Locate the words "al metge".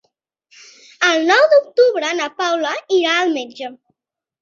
3.21-3.75